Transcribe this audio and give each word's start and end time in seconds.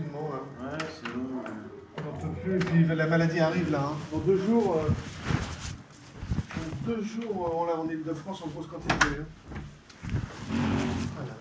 confinement. 0.00 0.30
Ouais, 0.60 0.78
sinon. 1.02 1.42
euh, 1.46 1.50
On 1.98 2.02
n'en 2.04 2.12
peut 2.34 2.40
plus. 2.40 2.56
Et 2.56 2.58
puis 2.58 2.84
la 2.96 3.06
maladie 3.06 3.40
arrive 3.40 3.70
là. 3.70 3.90
hein. 3.92 3.96
Dans 4.12 4.18
deux 4.18 4.36
jours, 4.38 4.76
euh, 4.76 4.88
dans 6.56 6.92
deux 6.94 7.02
jours, 7.02 7.46
euh, 7.46 7.56
on 7.58 7.64
l'a 7.66 7.76
en 7.80 7.88
Ile-de-France 7.88 8.42
en 8.42 8.48
grosse 8.48 8.66
quantité. 8.66 8.94
hein. 8.94 9.26
Ah 11.18 11.22
là 11.22 11.28
là. 11.28 11.34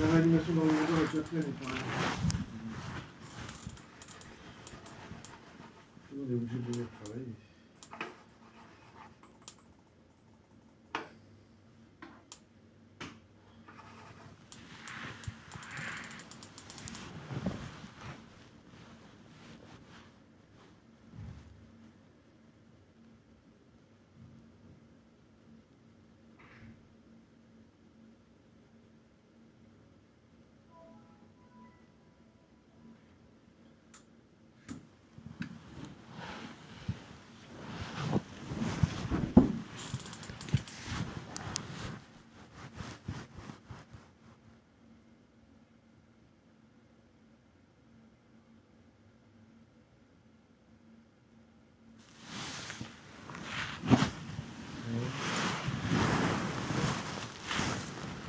La 0.00 0.12
réanimation 0.12 0.54
dans 0.54 0.62
le 0.62 0.66
monde 0.68 1.02
est 1.02 1.12
déjà 1.12 1.22
pleine. 1.28 1.52
On 6.18 6.30
est 6.30 6.34
obligé 6.34 6.58
de 6.58 6.72
venir 6.72 6.86
travailler. 7.04 7.34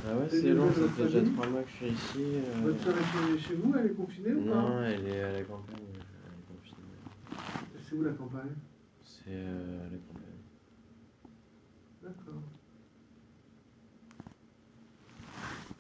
Ah 0.06 0.16
ouais, 0.16 0.17
Des 0.17 0.17
c'est 0.30 0.54
long, 0.54 0.72
ça 0.72 0.88
fait 0.90 1.04
déjà 1.06 1.22
trois 1.32 1.48
mois 1.48 1.62
que 1.64 1.70
je 1.70 1.76
suis 1.76 1.88
ici. 1.88 2.24
euh, 2.24 2.62
Votre 2.64 2.80
soeur 2.84 2.96
est 2.98 3.38
chez- 3.38 3.40
chez 3.48 3.56
vous, 3.56 3.74
elle 3.78 3.86
est 3.88 3.94
confinée 3.96 4.34
ou 4.34 4.42
pas? 4.46 4.56
Non, 4.62 4.84
elle 4.84 5.08
est 5.08 5.22
à 5.22 5.32
la 5.34 5.42
campagne. 5.44 5.76
Elle 5.94 6.00
est 6.00 6.58
confinée. 6.58 7.78
C'est 7.82 7.96
où 7.96 8.02
la 8.04 8.12
campagne? 8.14 8.52
C'est 9.04 9.24
euh, 9.30 9.80
à 9.82 9.84
la 9.84 9.98
campagne. 9.98 10.24
D'accord. 12.04 12.42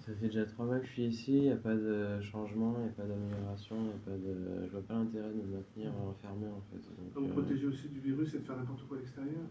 Ça 0.05 0.13
fait 0.13 0.27
déjà 0.27 0.45
trois 0.45 0.65
mois 0.65 0.79
que 0.79 0.85
je 0.85 0.91
suis 0.91 1.05
ici, 1.07 1.35
il 1.35 1.41
n'y 1.43 1.51
a 1.51 1.57
pas 1.57 1.75
de 1.75 2.21
changement, 2.21 2.75
il 2.77 2.83
n'y 2.83 2.87
a 2.89 2.91
pas 2.93 3.03
d'amélioration, 3.03 3.75
il 3.83 3.89
a 3.89 4.11
pas 4.11 4.17
de... 4.17 4.65
je 4.65 4.71
vois 4.71 4.81
pas 4.81 4.93
l'intérêt 4.93 5.27
de 5.29 5.33
me 5.41 5.57
maintenir 5.57 5.91
enfermé 6.07 6.47
en 6.47 6.61
fait. 6.71 6.77
Donc, 6.77 7.11
Vous 7.13 7.25
euh, 7.29 7.33
protéger 7.33 7.65
aussi 7.65 7.89
du 7.89 7.99
virus 7.99 8.33
et 8.33 8.39
de 8.39 8.43
faire 8.45 8.55
n'importe 8.55 8.87
quoi 8.87 8.95
à 8.95 8.99
l'extérieur? 9.01 9.43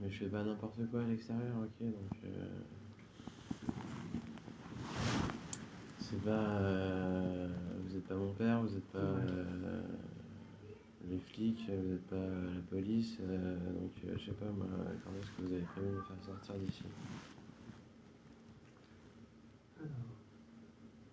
Mais 0.00 0.10
je 0.10 0.18
fais 0.18 0.26
pas 0.28 0.44
n'importe 0.44 0.80
quoi 0.90 1.00
à 1.00 1.06
l'extérieur, 1.06 1.56
ok, 1.62 1.80
donc... 1.86 2.18
euh, 2.26 2.46
C'est 6.14 6.24
pas... 6.24 6.30
euh, 6.60 7.48
Vous 7.84 7.96
êtes 7.96 8.06
pas 8.06 8.14
mon 8.14 8.32
père, 8.34 8.60
vous 8.62 8.76
êtes 8.76 8.86
pas 8.92 8.98
euh, 8.98 9.82
les 11.10 11.18
flics, 11.18 11.68
vous 11.68 11.92
êtes 11.94 12.06
pas 12.06 12.16
la 12.16 12.60
police, 12.70 13.18
euh, 13.20 13.56
donc 13.72 13.90
euh, 14.06 14.14
je 14.18 14.26
sais 14.26 14.32
pas 14.36 14.46
moi, 14.46 14.66
quand 15.04 15.10
est-ce 15.20 15.30
que 15.36 15.42
vous 15.48 15.52
avez 15.54 15.62
prévu 15.62 15.88
de 15.88 15.92
me 15.96 16.02
faire 16.02 16.24
sortir 16.24 16.54
d'ici? 16.56 16.82
Alors, 19.76 19.90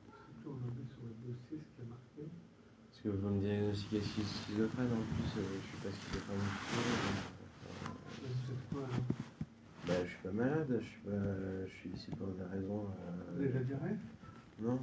c'est 0.05 0.43
tout 0.43 0.53
regarder 0.53 0.85
sur 0.85 1.01
le 1.03 1.13
dossier 1.33 1.57
ce 1.59 1.75
qui 1.75 1.81
a 1.81 1.85
marqué. 1.89 2.29
Parce 2.89 3.01
que 3.03 3.09
vous 3.09 3.29
me 3.29 3.39
diagnostiquez 3.41 3.99
schi- 4.01 4.21
schizophrène 4.45 4.91
en 4.93 5.01
plus, 5.01 5.41
euh, 5.41 5.43
je 5.61 5.67
suis 5.67 5.77
pas 5.81 5.91
schizophrène 5.91 6.37
du 6.37 6.45
tout. 6.69 6.77
euh, 6.77 8.21
Vous 8.21 8.53
êtes 8.53 8.69
quoi 8.69 8.81
alors 8.85 9.05
bah, 9.87 9.95
je 10.05 10.09
suis 10.09 10.19
pas 10.21 10.31
malade, 10.31 10.77
je 10.79 10.85
suis, 10.85 11.01
pas, 11.01 11.65
je 11.65 11.71
suis 11.73 11.89
ici 11.89 12.11
pour 12.11 12.27
des 12.27 12.43
raisons. 12.43 12.85
euh, 12.85 13.33
Vous 13.33 13.39
avez 13.43 13.53
la 13.53 13.63
diarrhée? 13.63 13.95
Non 14.59 14.77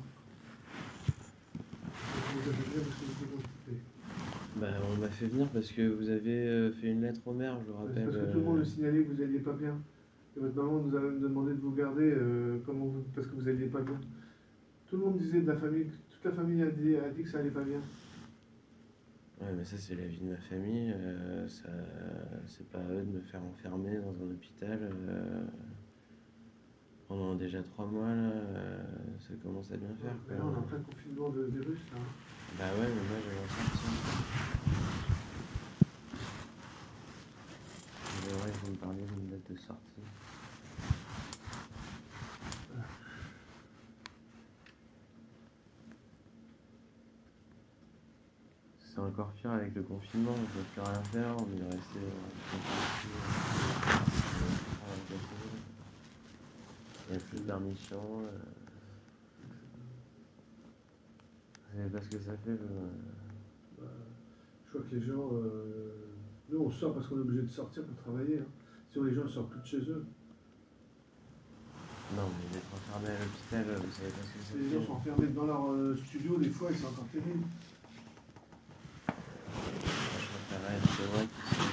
Vous 2.34 2.48
avez. 2.50 3.80
Bah, 4.56 4.66
on 4.92 4.96
m'a 5.00 5.08
fait 5.08 5.26
venir 5.26 5.48
parce 5.50 5.70
que 5.70 5.82
vous 5.88 6.08
avez 6.10 6.48
euh, 6.48 6.72
fait 6.72 6.88
une 6.88 7.02
lettre 7.02 7.20
au 7.26 7.32
maire, 7.32 7.58
je 7.64 7.70
vous 7.70 7.78
rappelle. 7.78 8.04
parce 8.04 8.16
que 8.16 8.32
tout 8.32 8.38
le 8.38 8.44
monde 8.44 8.58
euh, 8.58 8.62
a 8.62 8.64
signalé 8.64 9.04
que 9.04 9.12
vous 9.12 9.22
alliez 9.22 9.38
pas 9.38 9.52
bien. 9.52 9.78
Et 10.36 10.40
votre 10.40 10.56
maman 10.56 10.80
nous 10.82 10.96
a 10.96 11.00
même 11.00 11.20
demandé 11.20 11.52
de 11.54 11.60
vous 11.60 11.72
garder 11.74 12.10
euh, 12.10 12.58
comment 12.66 12.86
vous- 12.86 13.04
parce 13.14 13.26
que 13.26 13.34
vous 13.36 13.48
alliez 13.48 13.66
pas 13.66 13.80
bien. 13.82 13.98
Tout 14.88 14.96
le 14.96 15.04
monde 15.04 15.18
disait 15.18 15.40
de 15.42 15.46
la 15.46 15.56
famille, 15.56 15.86
toute 16.10 16.24
la 16.24 16.32
famille 16.32 16.62
a 16.62 16.70
dit, 16.70 16.96
a 16.96 17.08
dit 17.10 17.22
que 17.22 17.28
ça 17.28 17.38
allait 17.38 17.50
pas 17.50 17.62
bien. 17.62 17.80
Ouais, 19.40 19.52
mais 19.56 19.64
ça, 19.64 19.76
c'est 19.78 19.94
la 19.94 20.06
vie 20.06 20.18
de 20.18 20.30
ma 20.30 20.36
famille. 20.36 20.92
euh, 20.96 21.46
ça, 21.46 21.68
c'est 22.46 22.68
pas 22.68 22.78
à 22.78 22.90
eux 22.92 23.02
de 23.02 23.12
me 23.16 23.20
faire 23.20 23.42
enfermer 23.44 23.96
dans 23.98 24.24
un 24.24 24.30
hôpital. 24.30 24.78
euh, 25.08 25.44
pendant 27.08 27.34
déjà 27.34 27.62
trois 27.62 27.86
mois, 27.86 28.08
là, 28.08 28.30
euh, 28.30 28.82
ça 29.18 29.34
commence 29.42 29.72
à 29.72 29.76
bien 29.76 29.88
faire. 30.00 30.12
Quoi. 30.26 30.36
là, 30.36 30.42
on 30.44 30.52
est 30.52 30.58
en 30.58 30.62
plein 30.62 30.80
confinement 30.80 31.30
de 31.30 31.44
virus. 31.44 31.80
Là. 31.92 31.98
Bah 32.58 32.64
ouais, 32.78 32.86
mais 32.86 33.02
moi, 33.08 33.18
j'avais 33.24 33.48
sortir. 33.48 33.90
Mais 38.26 38.32
ouais, 38.34 38.52
vous 38.62 38.70
me 38.70 38.76
parliez 38.76 39.04
d'une 39.06 39.30
date 39.30 39.50
de 39.50 39.56
sortie. 39.56 40.04
C'est 48.84 49.00
encore 49.00 49.32
pire 49.32 49.52
avec 49.52 49.74
le 49.74 49.82
confinement, 49.82 50.32
on 50.32 50.46
peut 50.46 50.64
plus 50.74 50.82
rien 50.82 51.02
faire, 51.04 51.36
on 51.38 51.56
est 51.56 51.64
resté 51.64 51.98
euh, 51.98 52.58
confinés, 57.08 57.12
Il 57.12 57.12
n'y 57.12 57.16
a 57.16 57.20
plus 57.26 57.38
de 57.38 57.42
permission. 57.44 58.00
euh. 58.22 58.28
Savez 61.76 61.88
pas 61.90 62.00
ce 62.02 62.08
que 62.08 62.18
ça 62.22 62.32
fait 62.44 62.50
euh, 62.50 62.88
Bah, 63.78 63.84
je 64.66 64.70
crois 64.70 64.82
que 64.90 64.94
les 64.96 65.02
gens. 65.02 65.30
euh, 65.32 65.92
Nous, 66.50 66.58
on 66.60 66.70
sort 66.70 66.94
parce 66.94 67.06
qu'on 67.08 67.16
est 67.18 67.20
obligé 67.20 67.42
de 67.42 67.48
sortir 67.50 67.84
pour 67.84 67.96
travailler. 67.96 68.38
hein. 68.38 68.46
Sinon, 68.90 69.04
les 69.04 69.14
gens 69.14 69.24
ne 69.24 69.28
sortent 69.28 69.50
plus 69.50 69.60
de 69.60 69.66
chez 69.66 69.90
eux. 69.90 70.04
Non, 72.16 72.22
mais 72.38 72.54
d'être 72.54 72.72
enfermé 72.74 73.08
à 73.14 73.18
l'hôpital, 73.22 73.64
vous 73.84 73.92
savez 73.92 74.08
pas 74.10 74.22
ce 74.22 74.32
que 74.32 74.40
ça 74.44 74.56
les 74.58 74.70
gens 74.80 74.86
sont 74.86 74.92
enfermés 74.94 75.26
dans 75.28 75.44
leur 75.44 75.70
euh, 75.72 75.94
studio, 76.06 76.38
des 76.38 76.48
fois, 76.48 76.70
c'est 76.74 76.86
encore 76.86 77.06
terrible. 77.12 77.44
Je 79.06 79.12
préférerais 80.48 80.76
être 80.76 80.88
chez 80.96 81.06
moi 81.12 81.20
qu'ici. 81.20 81.68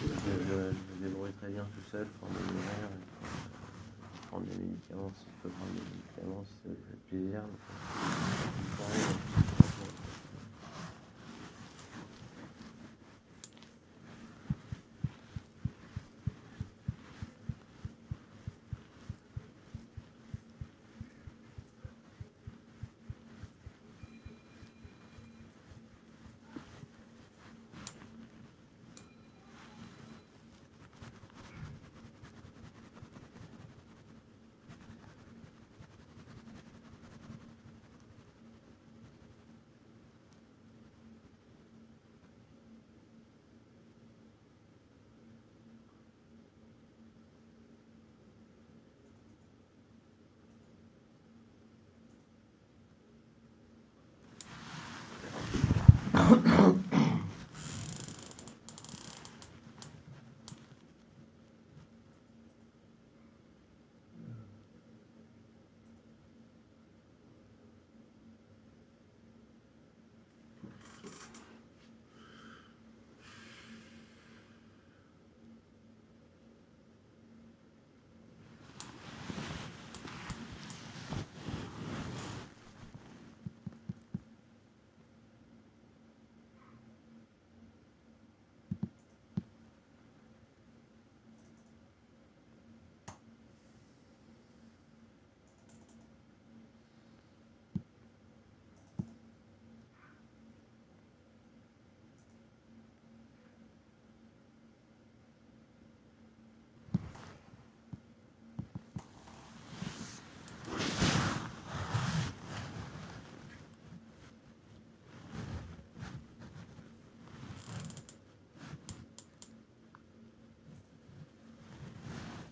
Je, 0.00 0.06
je, 0.06 0.54
je 0.54 0.54
me 0.54 1.08
débrouille 1.08 1.32
très 1.32 1.50
bien 1.50 1.64
tout 1.64 1.83
prendre 2.02 2.32
des 2.32 2.58
euh, 2.58 2.88
prendre 4.28 4.46
des 4.46 4.56
médicaments 4.56 5.12
s'il 5.16 5.32
faut 5.42 5.48
prendre 5.48 5.72
des 5.72 5.80
médicaments, 5.94 6.44
fait 6.62 7.08
plaisir. 7.08 7.42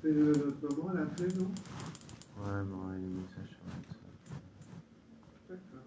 Mais, 0.03 0.11
euh, 0.11 0.33
notre 0.63 0.77
maman, 0.77 0.91
elle 0.93 0.99
a 1.01 1.03
appelé, 1.03 1.29
non? 1.35 1.45
Ouais, 2.39 2.65
bon, 2.65 2.89
ouais, 2.89 2.99
les 2.99 3.09
messages 3.09 3.49
sur 3.49 3.65
WhatsApp. 3.67 4.43
D'accord. 5.49 5.87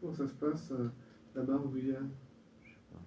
Comment 0.00 0.14
ça 0.14 0.26
se 0.28 0.34
passe 0.34 0.70
euh, 0.72 0.88
là-bas 1.34 1.54
en 1.56 1.66
Guyane 1.68 2.10
Je 2.64 2.68
sais 2.70 2.76
pas. 2.92 2.98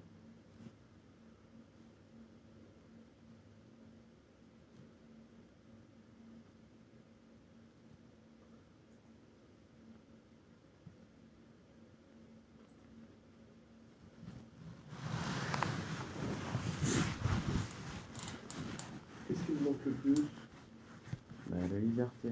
Qu'est-ce 19.27 19.44
qui 19.45 19.51
me 19.53 19.59
manque 19.61 19.70
le 19.86 19.92
plus 19.92 20.22
Bah, 21.50 21.57
la 21.72 21.80
liberté. 21.80 22.30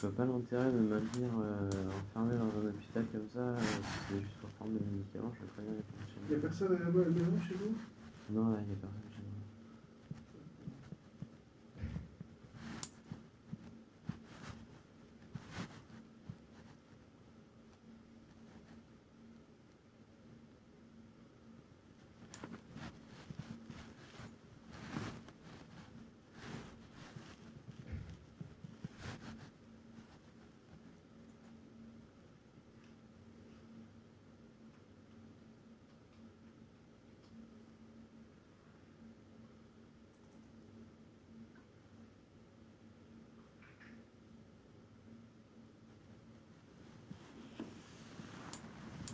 Je 0.00 0.06
vois 0.06 0.16
pas 0.16 0.24
l'intérêt 0.24 0.72
de 0.72 0.78
me 0.78 0.88
maintenir 0.94 1.28
euh, 1.42 1.70
enfermé 2.00 2.34
dans 2.38 2.44
un 2.60 2.68
hôpital 2.70 3.04
comme 3.12 3.28
ça. 3.34 3.40
euh, 3.40 3.58
si 3.60 3.98
c'est 4.08 4.20
juste 4.20 4.36
pour 4.40 4.48
prendre 4.50 4.72
des 4.72 4.80
médicaments, 4.84 5.32
je 5.34 5.40
vais 5.44 5.52
très 5.52 5.62
bien 5.62 5.72
les 5.72 5.82
prendre 5.82 6.06
chez 6.08 6.20
Il 6.22 6.28
n'y 6.28 6.34
a 6.34 6.38
moi. 6.38 6.48
personne 6.48 6.72
à 6.76 6.78
la 6.78 7.10
maison 7.10 7.40
chez 7.46 7.54
vous? 7.54 7.74
Non, 8.30 8.50
là, 8.52 8.58
il 8.62 8.66
n'y 8.68 8.72
a 8.72 8.76
personne 8.76 9.10
chez 9.12 9.20
moi. 9.20 9.26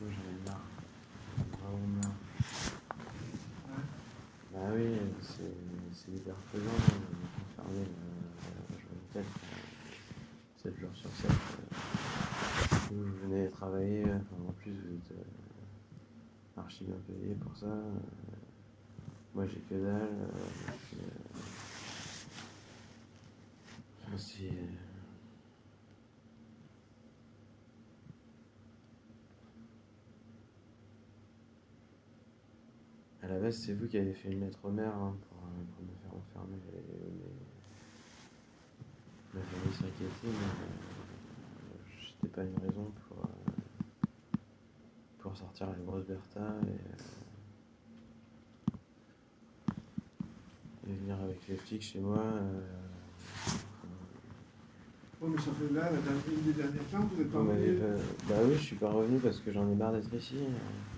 Moi, 0.01 0.11
j'en 0.11 0.29
ai 0.31 0.51
marre. 0.51 0.61
Vraiment 1.63 1.87
marre. 2.03 2.13
Bah 4.67 4.73
oui, 4.75 4.99
c'est 5.23 6.11
hyper 6.11 6.35
pesant 6.51 6.65
enfermé 7.53 7.83
à 8.69 8.73
jouer 8.81 8.99
tête 9.13 9.25
7 10.61 10.77
jours 10.81 10.91
sur 10.93 11.09
7. 11.13 11.31
Euh, 11.31 11.35
vous 12.91 13.05
venez 13.29 13.49
travailler, 13.49 14.03
enfin, 14.07 14.43
en 14.49 14.53
plus 14.55 14.73
vous 14.73 14.93
êtes 14.97 15.13
euh, 15.13 16.61
archi 16.61 16.83
bien 16.83 16.97
payé 17.07 17.37
pour 17.37 17.57
ça. 17.57 17.67
euh, 17.67 17.93
moi 19.37 19.47
j'ai 19.47 19.61
que 19.61 19.75
dalle. 19.75 19.85
euh, 19.93 20.99
euh, 24.09 24.17
c'est. 24.19 24.47
euh, 24.47 24.67
À 33.26 33.28
la 33.28 33.38
base, 33.40 33.56
c'est 33.56 33.73
vous 33.75 33.88
qui 33.88 33.99
avez 33.99 34.12
fait 34.12 34.31
une 34.31 34.38
lettre 34.40 34.61
au 34.62 34.70
maire 34.70 34.94
hein, 34.94 35.17
pour, 35.28 35.38
euh, 35.38 35.64
pour 35.75 35.82
me 35.84 35.90
faire 36.00 36.14
enfermer. 36.14 36.58
Mais, 36.73 36.78
ma 39.34 39.40
famille 39.44 39.75
s'inquiétait, 39.75 40.12
mais 40.23 40.31
euh, 40.31 41.82
c'était 42.08 42.28
pas 42.32 42.44
une 42.44 42.56
raison 42.58 42.93
pour, 43.08 43.25
euh, 43.25 43.28
pour 45.19 45.37
sortir 45.37 45.67
la 45.70 45.75
grosse 45.84 46.05
Bertha 46.05 46.55
et, 50.87 50.88
et 50.88 50.94
venir 50.94 51.20
avec 51.20 51.49
les 51.49 51.56
flics 51.56 51.82
chez 51.82 51.99
moi. 51.99 52.22
Oh, 55.20 55.26
mais 55.29 55.38
ça 55.38 55.50
fait 55.50 55.75
là, 55.75 55.90
la 55.90 55.99
dernière, 55.99 56.22
une 56.29 56.43
des 56.44 56.52
dernières 56.52 56.82
fois, 56.84 57.00
vous 57.00 57.20
êtes 57.22 57.32
pas 57.32 57.38
revenu 57.40 57.79
Bah 58.29 58.34
oui, 58.44 58.55
je 58.55 58.62
suis 58.62 58.76
pas 58.76 58.90
revenu 58.90 59.19
parce 59.19 59.40
que 59.40 59.50
j'en 59.50 59.69
ai 59.69 59.75
marre 59.75 59.94
d'être 59.94 60.14
ici. 60.14 60.37
euh. 60.37 60.95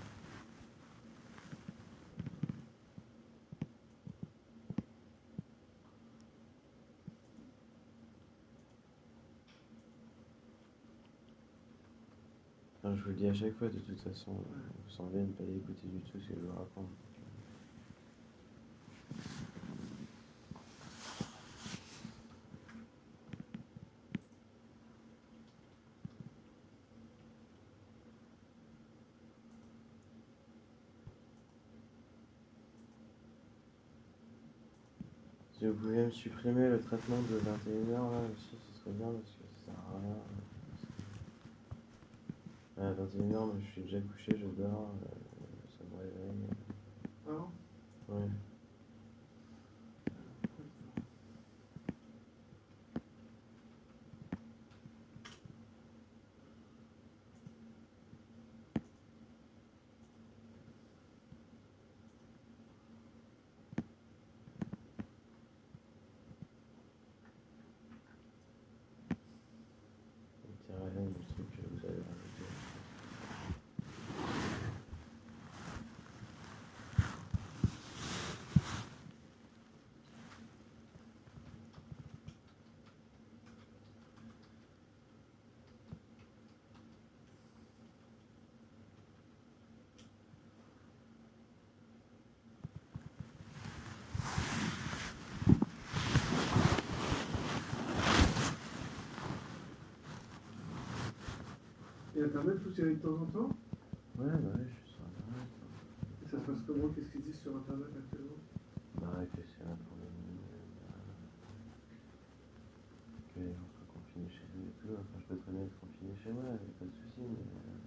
Je 12.81 12.87
vous 13.03 13.09
le 13.09 13.15
dis 13.15 13.27
à 13.27 13.33
chaque 13.33 13.53
fois, 13.55 13.67
de 13.67 13.77
toute 13.77 13.99
façon, 13.99 14.31
vous 14.31 14.89
semblez 14.89 15.19
ne 15.19 15.33
pas 15.33 15.43
écouter 15.43 15.87
du 15.87 15.99
tout 15.99 16.17
ce 16.17 16.29
que 16.29 16.35
je 16.35 16.39
vous 16.39 16.57
raconte. 16.57 16.87
Si 35.51 35.65
vous 35.65 35.73
pouviez 35.73 36.05
me 36.05 36.11
supprimer 36.11 36.69
le 36.69 36.79
traitement 36.79 37.17
de 37.17 37.37
21h 37.37 37.91
là 37.91 38.21
aussi, 38.33 38.55
ce 38.71 38.79
serait 38.79 38.95
bien 38.95 39.07
parce 39.07 39.35
que 39.35 39.43
ça 39.43 39.65
sert 39.65 39.75
à 39.75 39.99
rien. 39.99 40.38
À 42.89 42.91
21h, 42.91 43.45
moi 43.45 43.53
je 43.59 43.65
suis 43.71 43.81
déjà 43.83 44.01
couché, 44.01 44.31
je 44.35 44.47
dors, 44.59 44.89
euh, 45.03 45.67
ça 45.77 45.83
me 45.91 45.97
réveille. 45.99 46.49
Ah 47.27 47.31
non 47.33 47.51
Ouais. 48.15 48.25
Le 70.47 70.55
petit 70.55 70.71
rien 70.71 71.05
du 71.05 71.25
truc 71.27 71.51
que 71.51 71.61
vous 71.69 71.85
avez 71.85 72.01
rajouté. 72.01 72.43
Et 102.15 102.18
Internet, 102.29 102.57
vous 102.63 102.69
tirez 102.69 102.93
de 102.93 102.99
temps 103.01 103.17
en 103.21 103.25
temps 103.25 103.49
Ouais, 104.19 104.29
bah 104.29 104.53
ouais, 104.53 104.61
je 104.69 104.73
suis 104.85 104.93
sur 104.93 105.01
internet. 105.01 105.49
Et 106.21 106.25
ça 106.29 106.37
se 106.37 106.45
passe 106.45 106.61
comment? 106.67 106.89
Qu'est-ce 106.93 107.09
qu'ils 107.09 107.23
disent 107.23 107.41
sur 107.41 107.55
Internet 107.57 107.89
actuellement? 107.97 108.37
Bah, 109.01 109.25
que 109.33 109.41
c'est 109.41 109.65
pandémie, 109.65 110.45
euh, 110.45 111.09
que 113.33 113.39
les 113.39 113.49
gens 113.49 113.65
soient 113.73 113.89
confinés 113.97 114.29
chez 114.29 114.45
eux 114.45 114.69
et 114.69 114.73
tout. 114.77 114.93
Enfin, 114.93 115.17
je 115.17 115.25
peux 115.33 115.41
très 115.41 115.51
bien 115.53 115.63
être 115.65 115.79
confiné 115.81 116.13
chez 116.21 116.31
moi, 116.31 116.43
y 116.43 116.53
a 116.53 116.77
pas 116.77 116.85
de 116.85 116.91
souci, 117.01 117.17
mais. 117.17 117.49
euh, 117.49 117.81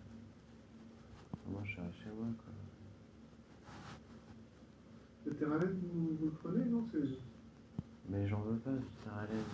moi, 1.52 1.62
je 1.64 1.70
serai 1.76 1.92
chez 2.02 2.10
moi, 2.10 2.26
quoi. 2.42 2.50
Le 5.24 5.34
Terralène, 5.36 5.78
vous, 5.86 6.16
vous 6.18 6.26
le 6.26 6.32
prenez, 6.42 6.64
non? 6.64 6.84
Mais 8.10 8.26
j'en 8.26 8.40
veux 8.40 8.58
pas 8.58 8.72
du 8.72 8.90
Terralène. 9.04 9.46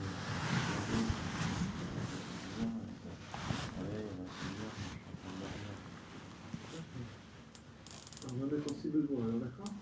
Alors, 7.01 8.35
on 8.35 8.47
va 8.47 8.57
mettre 8.57 8.73
en 8.73 8.77
si 8.77 8.89
besoin, 8.89 9.25
alors 9.25 9.41
d'accord 9.41 9.73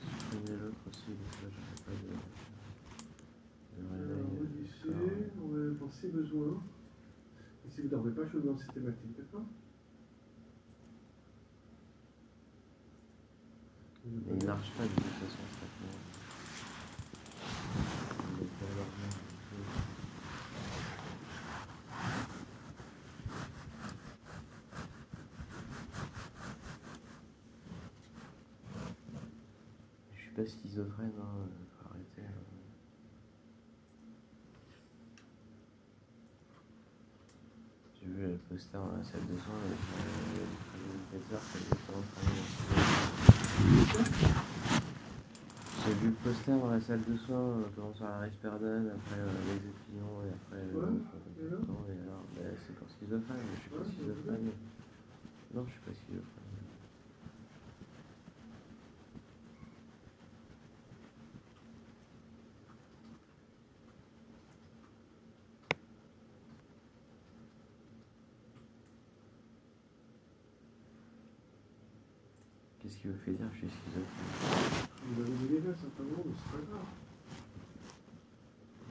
Supprimer 0.00 0.58
l'autre 0.62 0.76
aussi, 0.88 1.10
parce 1.18 1.36
que 1.36 1.46
je 1.50 1.58
fais 1.60 1.80
pas 1.84 1.92
de. 1.92 2.10
de 3.74 3.94
Alors, 3.94 3.96
réveil, 3.98 4.20
euh, 4.20 4.40
modifier, 4.40 4.64
du 4.64 4.68
soir. 4.68 5.42
on 5.42 5.48
va 5.48 5.58
mettre 5.58 5.82
en 5.84 5.90
si 5.90 6.06
besoin. 6.08 6.62
Et 7.66 7.70
si 7.70 7.80
vous 7.80 7.88
ne 7.88 8.02
vous 8.54 8.60
demande 8.60 8.60
systématique, 8.60 9.16
d'accord? 9.16 9.42
Mais 14.04 14.36
il 14.38 14.46
marche 14.46 14.70
pas 14.72 14.84
de 14.84 14.88
toute 14.88 15.04
façon. 15.04 15.38
Je 30.12 30.20
suis 30.20 30.30
pas 30.30 30.46
schizophrène, 30.46 31.12
hein. 31.18 31.73
J'ai 38.04 38.10
vu 38.12 38.26
le 38.28 38.36
poster 38.36 38.76
dans 38.76 38.92
la 38.92 39.02
salle 39.02 39.24
de 39.24 39.38
soins 39.40 39.56
avec 39.64 39.80
euh, 39.80 40.44
le 40.76 40.92
professeur 41.08 41.40
qui 41.48 41.56
avait 41.56 41.80
J'ai 45.86 45.94
vu 45.94 46.08
le 46.08 46.12
poster 46.12 46.52
dans 46.52 46.68
la 46.68 46.80
salle 46.80 47.00
de 47.00 47.16
soins, 47.16 47.64
euh, 47.64 47.64
comment 47.74 47.94
ça 47.94 48.04
la 48.10 48.18
risperdone, 48.28 48.92
après 48.92 49.20
euh, 49.20 49.32
les 49.48 49.56
épillons 49.56 50.20
et 50.20 50.28
après 50.36 50.60
le. 50.68 50.76
Et 50.76 51.96
alors, 52.04 52.24
bah, 52.36 52.52
c'est 52.66 52.76
pour 52.76 52.88
schizophrène, 52.90 53.40
mais 53.40 53.56
je 53.56 53.60
suis 53.60 53.70
pas 53.70 53.84
schizophrène. 53.84 54.52
Non, 55.54 55.64
je 55.64 55.70
suis 55.70 55.80
pas 55.80 55.94
schizophrène. 55.96 56.43
Qu'est-ce 72.94 73.02
qui 73.02 73.08
me 73.08 73.14
fait 73.14 73.32
dire 73.32 73.48
que 73.50 73.54
je 73.54 73.58
suis 73.60 73.68
schizophrène 73.68 74.86
Vous 75.04 75.20
avez 75.22 75.30
des 75.32 75.48
dégâts, 75.48 75.74
certainement, 75.74 76.22
mais 76.24 76.32
c'est 76.38 76.52
pas 76.52 76.62
grave. 76.70 76.86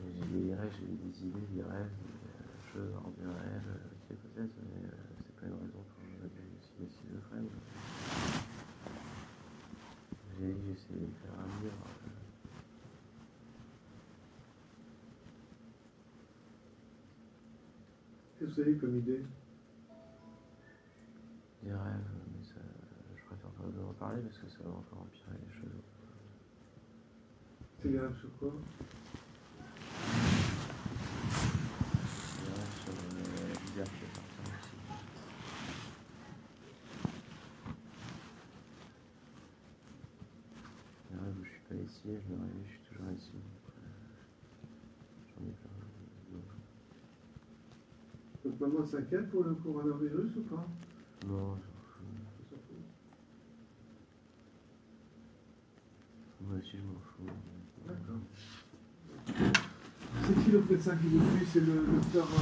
J'ai 0.03 0.39
des 0.43 0.55
rêves, 0.55 0.73
j'ai 0.79 0.85
des 0.85 1.27
idées, 1.27 1.47
des 1.55 1.63
rêves, 1.63 1.89
des 1.89 2.33
euh, 2.35 2.73
choses 2.73 2.91
hors 2.95 3.11
du 3.11 3.23
euh, 3.23 3.29
ok 3.31 4.17
peut-être, 4.17 4.55
mais 4.61 4.83
euh, 4.85 4.91
c'est 5.25 5.35
pas 5.39 5.47
une 5.47 5.53
raison 5.53 5.81
pour 5.87 6.03
me 6.03 6.07
dire 6.19 6.29
que 6.29 6.41
je 6.43 6.83
suis 6.83 6.97
schizophrène. 6.97 7.47
J'ai 10.39 10.47
dit 10.47 10.53
que 10.53 10.67
j'essayais 10.67 11.07
de 11.07 11.15
faire 11.23 11.39
un 11.39 11.47
mur. 11.63 11.71
euh, 11.71 12.09
Qu'est-ce 18.39 18.49
que 18.49 18.55
vous 18.55 18.61
avez 18.61 18.75
comme 18.77 18.97
idée? 18.97 19.23
Des 21.63 21.71
rêves, 21.71 22.11
préfère 23.63 23.71
pas 23.71 23.81
vous 23.81 23.89
en 23.89 23.93
parler 23.93 24.21
parce 24.21 24.37
que 24.37 24.47
ça 24.49 24.57
va 24.63 24.69
encore 24.71 24.99
empirer 25.01 25.37
les 25.45 25.53
choses. 25.53 25.83
C'est 27.81 27.91
grave 27.91 28.17
sur 28.19 28.29
quoi 28.37 28.53
sur 32.83 32.93
euh, 32.93 33.53
la 33.77 33.83
aussi. 33.83 33.89
Des 41.11 41.17
rêves 41.17 41.35
où 41.39 41.43
je 41.43 41.49
suis 41.49 41.61
pas 41.69 41.75
ici 41.75 42.09
et 42.09 42.19
je 42.21 42.33
me 42.33 42.39
réveille, 42.41 42.65
je 42.65 42.69
suis 42.71 42.79
toujours 42.89 43.11
ici. 43.11 43.31
donc, 43.33 43.43
euh, 43.77 43.81
J'en 45.27 45.45
ai 45.47 45.53
plein. 45.53 45.69
donc, 48.49 48.59
maman 48.59 48.85
s'inquiète 48.85 49.29
pour 49.31 49.43
le 49.43 49.55
coronavirus 49.55 50.35
ou 50.37 50.41
pas 50.43 50.67
Non, 51.27 51.55
je 51.55 51.67
m'en 51.69 51.83
fous. 51.87 52.03
Ça 52.39 52.55
s'en 52.55 52.57
fout. 52.57 52.83
Moi 56.41 56.57
aussi, 56.57 56.77
je 56.77 56.83
m'en 56.83 56.99
fous. 56.99 57.12
D'accord. 57.12 57.12
C'est 60.25 60.43
qui 60.43 60.51
le 60.51 60.63
médecin 60.69 60.95
qui 60.95 61.07
vous 61.07 61.37
suit? 61.37 61.47
C'est 61.51 61.59
le 61.59 61.85
docteur 61.95 62.27
euh, 62.33 62.37